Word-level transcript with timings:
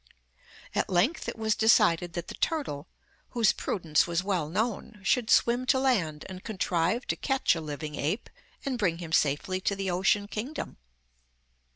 At 0.73 0.89
length 0.89 1.27
it 1.29 1.37
was 1.37 1.53
decided 1.53 2.13
that 2.13 2.27
the 2.27 2.33
turtle, 2.33 2.87
whose 3.37 3.51
prudence 3.51 4.07
was 4.07 4.23
well 4.23 4.49
known, 4.49 4.99
should 5.03 5.29
swim 5.29 5.67
to 5.67 5.77
land 5.79 6.25
and 6.27 6.43
contrive 6.43 7.05
to 7.05 7.15
catch 7.15 7.55
a 7.55 7.61
living 7.61 7.93
ape 7.93 8.27
and 8.65 8.79
bring 8.79 8.97
him 8.97 9.11
safely 9.11 9.61
to 9.61 9.75
the 9.75 9.91
ocean 9.91 10.27
kingdom. 10.27 10.77